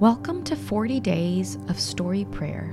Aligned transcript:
Welcome 0.00 0.44
to 0.44 0.54
40 0.54 1.00
Days 1.00 1.56
of 1.66 1.80
Story 1.80 2.24
Prayer, 2.26 2.68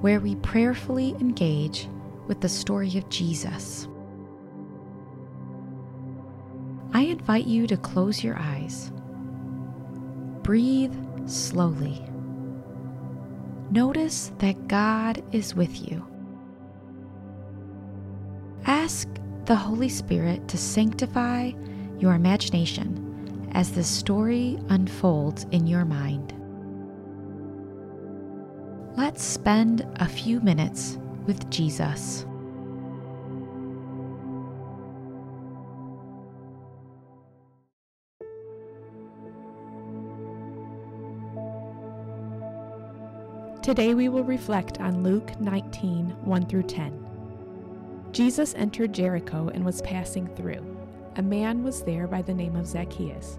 where 0.00 0.20
we 0.20 0.36
prayerfully 0.36 1.10
engage 1.18 1.88
with 2.28 2.40
the 2.40 2.48
story 2.48 2.96
of 2.96 3.08
Jesus. 3.08 3.88
I 6.92 7.00
invite 7.00 7.48
you 7.48 7.66
to 7.66 7.76
close 7.76 8.22
your 8.22 8.38
eyes. 8.38 8.92
Breathe 10.44 10.94
slowly. 11.28 12.00
Notice 13.72 14.30
that 14.38 14.68
God 14.68 15.24
is 15.32 15.56
with 15.56 15.90
you. 15.90 16.06
Ask 18.66 19.08
the 19.46 19.56
Holy 19.56 19.88
Spirit 19.88 20.46
to 20.46 20.56
sanctify 20.56 21.50
your 21.98 22.14
imagination 22.14 23.05
as 23.56 23.72
the 23.72 23.82
story 23.82 24.58
unfolds 24.68 25.46
in 25.50 25.66
your 25.66 25.86
mind. 25.86 26.34
Let's 28.98 29.24
spend 29.24 29.88
a 29.96 30.06
few 30.06 30.40
minutes 30.40 30.98
with 31.24 31.48
Jesus. 31.48 32.26
Today 43.62 43.94
we 43.94 44.10
will 44.10 44.22
reflect 44.22 44.80
on 44.82 45.02
Luke 45.02 45.40
19 45.40 46.10
1 46.10 46.46
through 46.46 46.64
10. 46.64 48.10
Jesus 48.12 48.54
entered 48.54 48.92
Jericho 48.92 49.48
and 49.54 49.64
was 49.64 49.80
passing 49.80 50.26
through. 50.36 50.76
A 51.16 51.22
man 51.22 51.64
was 51.64 51.82
there 51.82 52.06
by 52.06 52.20
the 52.20 52.34
name 52.34 52.54
of 52.54 52.66
Zacchaeus. 52.66 53.38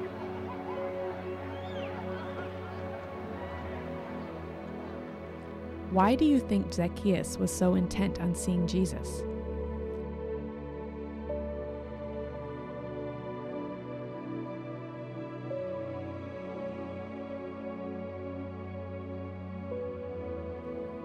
Why 5.91 6.15
do 6.15 6.23
you 6.23 6.39
think 6.39 6.73
Zacchaeus 6.73 7.37
was 7.37 7.53
so 7.53 7.75
intent 7.75 8.21
on 8.21 8.33
seeing 8.33 8.65
Jesus? 8.65 9.23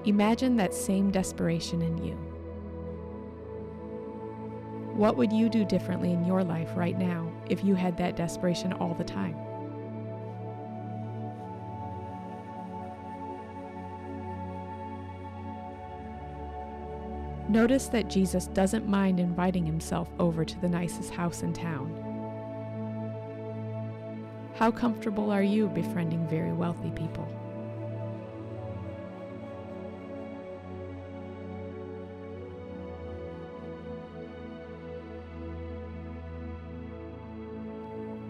Imagine 0.04 0.56
that 0.56 0.72
same 0.72 1.10
desperation 1.10 1.82
in 1.82 1.98
you. 1.98 2.14
What 4.94 5.16
would 5.16 5.32
you 5.32 5.48
do 5.48 5.64
differently 5.64 6.12
in 6.12 6.24
your 6.24 6.44
life 6.44 6.70
right 6.76 6.96
now 6.96 7.28
if 7.50 7.64
you 7.64 7.74
had 7.74 7.96
that 7.98 8.14
desperation 8.14 8.72
all 8.74 8.94
the 8.94 9.02
time? 9.02 9.34
Notice 17.48 17.86
that 17.88 18.08
Jesus 18.08 18.48
doesn't 18.48 18.88
mind 18.88 19.20
inviting 19.20 19.64
himself 19.64 20.08
over 20.18 20.44
to 20.44 20.60
the 20.60 20.68
nicest 20.68 21.12
house 21.12 21.42
in 21.42 21.52
town. 21.52 22.02
How 24.56 24.70
comfortable 24.72 25.30
are 25.30 25.42
you 25.42 25.68
befriending 25.68 26.26
very 26.26 26.52
wealthy 26.52 26.90
people? 26.90 27.28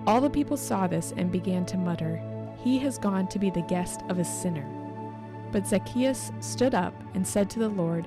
All 0.07 0.21
the 0.21 0.31
people 0.31 0.57
saw 0.57 0.87
this 0.87 1.13
and 1.17 1.33
began 1.33 1.65
to 1.67 1.77
mutter, 1.77 2.21
He 2.59 2.79
has 2.79 2.99
gone 2.99 3.29
to 3.29 3.39
be 3.39 3.51
the 3.51 3.63
guest 3.63 4.03
of 4.09 4.19
a 4.19 4.25
sinner. 4.25 4.69
But 5.53 5.67
Zacchaeus 5.67 6.31
stood 6.41 6.75
up 6.75 6.95
and 7.15 7.27
said 7.27 7.49
to 7.51 7.59
the 7.59 7.69
Lord, 7.69 8.07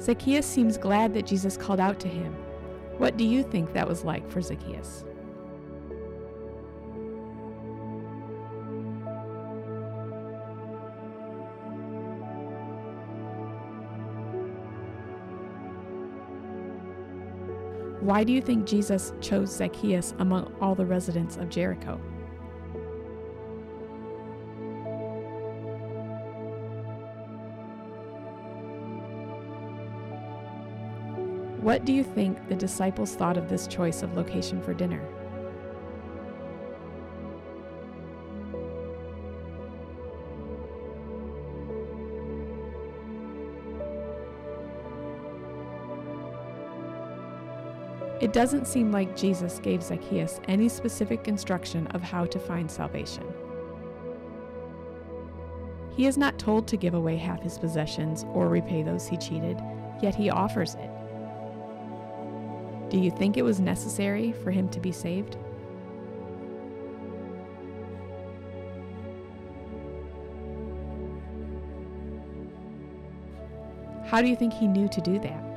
Zacchaeus 0.00 0.46
seems 0.46 0.78
glad 0.78 1.12
that 1.14 1.26
Jesus 1.26 1.56
called 1.56 1.80
out 1.80 1.98
to 2.00 2.08
him. 2.08 2.32
What 2.98 3.16
do 3.16 3.24
you 3.24 3.42
think 3.42 3.72
that 3.72 3.88
was 3.88 4.04
like 4.04 4.28
for 4.30 4.40
Zacchaeus? 4.40 5.04
Why 18.00 18.24
do 18.24 18.32
you 18.32 18.40
think 18.40 18.66
Jesus 18.66 19.12
chose 19.20 19.54
Zacchaeus 19.54 20.14
among 20.18 20.54
all 20.60 20.74
the 20.74 20.86
residents 20.86 21.36
of 21.36 21.50
Jericho? 21.50 22.00
What 31.68 31.84
do 31.84 31.92
you 31.92 32.02
think 32.02 32.48
the 32.48 32.54
disciples 32.54 33.14
thought 33.14 33.36
of 33.36 33.50
this 33.50 33.66
choice 33.66 34.02
of 34.02 34.16
location 34.16 34.62
for 34.62 34.72
dinner? 34.72 35.06
It 48.22 48.32
doesn't 48.32 48.66
seem 48.66 48.90
like 48.90 49.14
Jesus 49.14 49.58
gave 49.58 49.82
Zacchaeus 49.82 50.40
any 50.48 50.70
specific 50.70 51.28
instruction 51.28 51.86
of 51.88 52.00
how 52.00 52.24
to 52.24 52.38
find 52.38 52.70
salvation. 52.70 53.24
He 55.94 56.06
is 56.06 56.16
not 56.16 56.38
told 56.38 56.66
to 56.68 56.78
give 56.78 56.94
away 56.94 57.18
half 57.18 57.42
his 57.42 57.58
possessions 57.58 58.24
or 58.32 58.48
repay 58.48 58.82
those 58.82 59.06
he 59.06 59.18
cheated, 59.18 59.60
yet 60.00 60.14
he 60.14 60.30
offers 60.30 60.74
it. 60.76 60.90
Do 62.90 62.98
you 62.98 63.10
think 63.10 63.36
it 63.36 63.42
was 63.42 63.60
necessary 63.60 64.32
for 64.32 64.50
him 64.50 64.68
to 64.70 64.80
be 64.80 64.92
saved? 64.92 65.36
How 74.06 74.22
do 74.22 74.28
you 74.28 74.36
think 74.36 74.54
he 74.54 74.66
knew 74.66 74.88
to 74.88 75.00
do 75.02 75.18
that? 75.18 75.48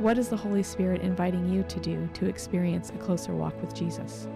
What 0.00 0.18
is 0.18 0.28
the 0.28 0.36
Holy 0.36 0.64
Spirit 0.64 1.02
inviting 1.02 1.48
you 1.48 1.62
to 1.62 1.80
do 1.80 2.08
to 2.14 2.26
experience 2.26 2.90
a 2.90 2.98
closer 2.98 3.34
walk 3.34 3.60
with 3.60 3.72
Jesus? 3.72 4.26